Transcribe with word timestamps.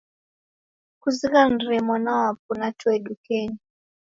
Kunizighanire 0.99 1.77
mwana 1.87 2.11
wapo, 2.21 2.49
natua 2.59 2.95
idukenyi. 2.97 3.59